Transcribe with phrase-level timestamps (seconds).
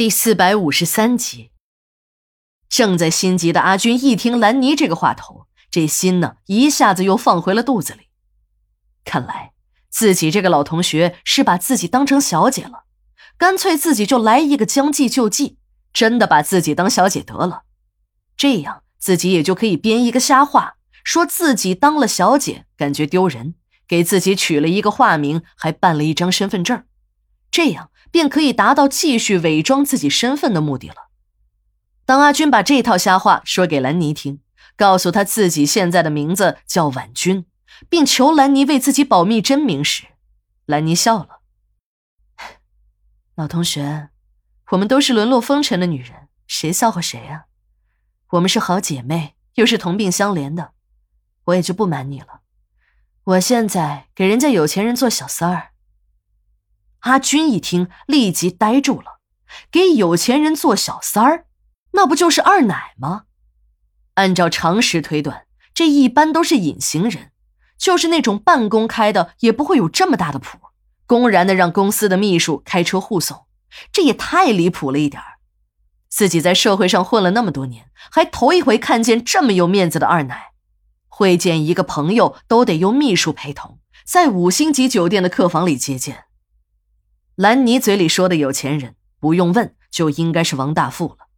[0.00, 1.50] 第四百五十三集，
[2.70, 8.08] 正在心急的阿军一听兰妮这个话头，这心呢一下子又放回了肚子里。
[9.04, 9.52] 看来
[9.90, 12.84] 自己这个老同学是把自己当成小姐了，
[13.36, 15.58] 干脆自己就来一个将计就计，
[15.92, 17.64] 真的把自己当小姐得了。
[18.38, 23.54] 这样自己也就可以编一个瞎话，说自己当了小姐，感觉丢人，
[23.86, 26.84] 给自己取了一个化名，还办了一张身份证。
[27.50, 31.08] 这样便可以达到继续伪装自己身份的目的了。
[32.04, 34.40] 当阿军把这套瞎话说给兰妮听，
[34.76, 37.46] 告诉他自己现在的名字叫婉君，
[37.88, 40.06] 并求兰妮为自己保密真名时，
[40.66, 41.40] 兰妮笑了
[43.36, 44.08] ：“老同学，
[44.70, 47.44] 我们都是沦落风尘的女人，谁笑话谁啊？
[48.30, 50.72] 我们是好姐妹，又是同病相怜的，
[51.44, 52.40] 我也就不瞒你了。
[53.22, 55.69] 我现在给人家有钱人做小三儿。”
[57.00, 59.20] 阿军一听，立即呆住了。
[59.70, 61.46] 给有钱人做小三儿，
[61.92, 63.24] 那不就是二奶吗？
[64.14, 67.32] 按照常识推断，这一般都是隐形人，
[67.78, 70.58] 就是那种半公开的，也不会有这么大的谱，
[71.06, 73.46] 公然的让公司的秘书开车护送，
[73.90, 75.38] 这也太离谱了一点儿。
[76.08, 80.52] 自己在社会上混了那么多年，还头一回看见这么有面子的二奶，
[81.08, 86.24] 会见一个朋友都得用秘书陪同，在五星级酒店的客房里接见。
[87.40, 91.28] 兰妮嘴里说的有钱人，不用问就应该是王大富了。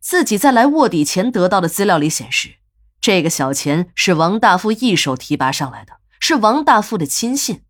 [0.00, 2.56] 自己在来卧底前得到的资料里显示，
[3.00, 7.62] 这个小钱是王大富一手提拔上来的，是王大富的亲信。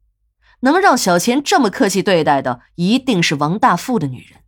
[0.62, 4.40] 能让小钱这么客气对待的，一定是王大富的女人。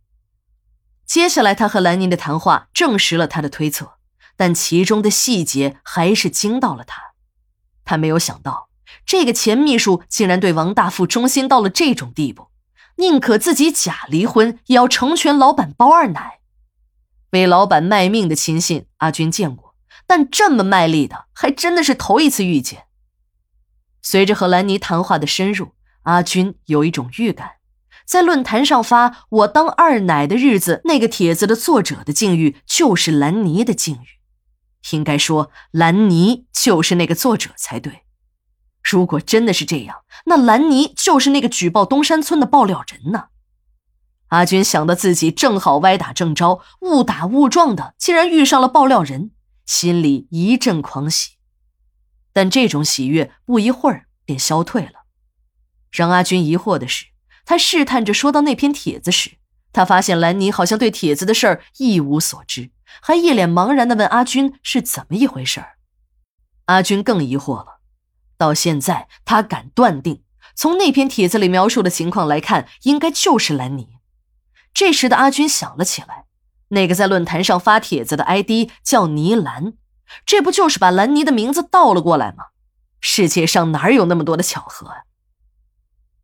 [1.05, 3.93] 接下来，他和兰妮的谈话证实了他的推测，
[4.35, 7.01] 但其中的细节还是惊到了他。
[7.85, 8.67] 他没有想到，
[9.05, 12.48] 这个钱秘书竟然对王大富忠心到了这种地步。
[12.99, 16.39] 宁可自己假离婚，也要成全老板包二奶。
[17.31, 19.73] 为老板卖命的亲信，阿军见过，
[20.05, 22.83] 但这么卖力的，还真的是头一次遇见。
[24.01, 25.69] 随着和兰妮谈话的深入，
[26.03, 27.51] 阿军有一种预感，
[28.05, 34.19] 在论坛上发“我当二奶的日子”那个帖子的作者的境遇，就是兰妮的境遇。
[34.91, 38.03] 应该说，兰妮就是那个作者才对。
[38.83, 43.25] 如果真的是这样，那兰妮就是那个举报东山村的爆料人呢？
[44.29, 49.31] 阿军想到自己正好歪打正着，误打误撞的竟然遇上了爆料人，
[49.65, 51.31] 心里一阵狂喜。
[52.31, 55.05] 但这种喜悦不一会儿便消退了。
[55.91, 57.07] 让阿军疑惑的是，
[57.43, 59.37] 他试探着说到那篇帖子时，
[59.73, 62.69] 他发现兰妮好像对帖子的事儿一无所知，
[63.01, 65.77] 还一脸茫然的问阿军是怎么一回事儿。
[66.65, 67.78] 阿军更疑惑了。
[68.39, 70.23] 到现在，他敢断定，
[70.55, 73.89] 从那篇帖子里描述的情况来看，应该就是兰妮。
[74.73, 76.23] 这时的阿军想了起来，
[76.69, 79.73] 那个在论坛上发帖子的 ID 叫倪兰，
[80.25, 82.45] 这不就是把兰妮的名字倒了过来吗？
[83.01, 85.03] 世界上哪有那么多的巧合啊？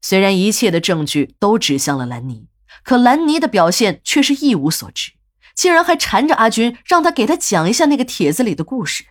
[0.01, 2.47] 虽然一切的证据都指向了兰妮，
[2.83, 5.11] 可兰妮的表现却是一无所知，
[5.53, 9.05] 竟然还缠着阿军，让他给他讲一下那个帖子里的故事。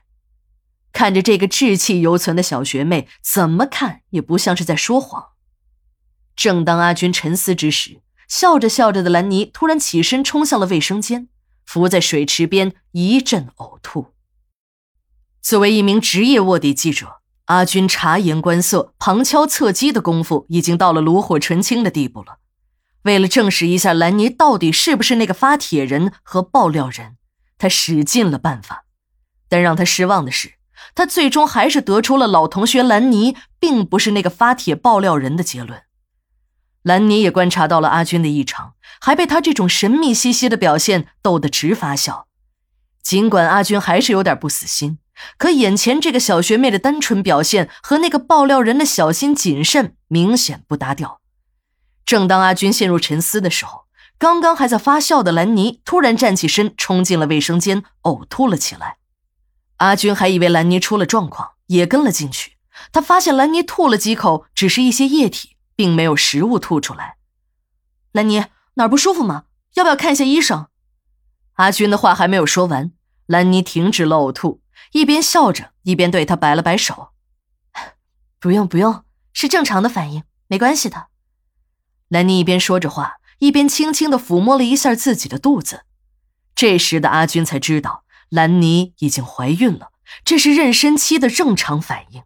[0.95, 5.33] 看着这个稚气犹存的小学妹，怎么看也不像是在说谎。
[6.37, 11.29] 正当阿军沉思之时，笑着笑着的兰妮突然起身冲向了卫生间，
[11.67, 14.15] 伏在水池边一阵呕吐。
[15.43, 17.17] 作为一名职业卧底记者，
[17.47, 22.39] 阿军察言观色、旁敲侧击的功夫已经到了炉火纯青的地步了。
[23.03, 27.17] 为了证实一下兰妮到底是不是那个发帖人和爆料人，
[27.59, 28.87] 他使尽了办法。
[29.49, 30.54] 但让他失望的是。
[30.95, 35.83] 他最终还是得出了老同学兰妮并不是那个发帖爆料人的结论。
[36.83, 42.27] 兰妮也观察到了阿军的异常，还被他这种神秘兮兮的表现逗得直发笑。
[43.03, 44.99] 尽管阿军还是有点不死心，
[45.39, 51.21] 可眼前这个小学妹的单纯表现和那个爆料人的小心谨慎明显不搭调。
[52.05, 53.85] 正当阿军陷入沉思的时候，
[54.19, 58.99] 刚刚还在发笑的兰妮突然站起身，冲进了卫生间，呕吐了起来。
[59.79, 62.57] 阿军还以为兰妮出了状况，也跟了进去。
[62.93, 67.17] 他发现兰妮吐了几口，只是一些液体，并没有食物吐出来。
[68.13, 69.45] 兰妮哪儿不舒服吗？
[69.75, 70.69] 要不要看一下医生？
[71.55, 72.93] 阿军的话还没有说完，
[73.27, 74.61] 兰妮停止了呕吐，
[74.93, 77.11] 一边笑着，一边对他摆了摆手
[78.39, 81.09] ：“不用不用，是正常的反应，没关系的。”
[82.09, 85.83] 兰妮一边说着话，一边轻轻地抚摸了一下自己的肚子。
[86.55, 88.04] 这时的阿军才知道。
[88.29, 89.93] 兰妮已经怀孕了，
[90.25, 92.23] 这是妊娠期的正常反应。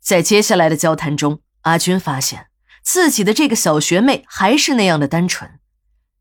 [0.00, 2.48] 在接下来的交谈中，阿军发现
[2.82, 5.58] 自己的这个小学妹还是那样的单纯。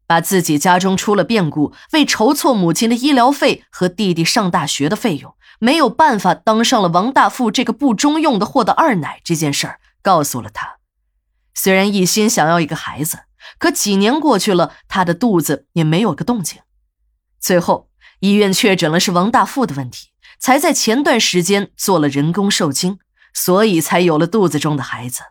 [0.05, 10.77] 把自己家中出了变故，为筹措母亲的医疗费和弟弟上大学的费用，没有办法当上了王大富这个不中用的货的二奶这件事儿，告诉了他。
[11.55, 13.19] 虽然一心想要一个孩子，
[13.57, 16.61] 可几年过去了，他的肚子也没有个动静。
[17.39, 17.89] 最后，
[18.23, 20.07] 医院确诊了是王大富的问题，
[20.39, 22.97] 才在前段时间做了人工受精，
[23.33, 25.23] 所以才有了肚子中的孩子。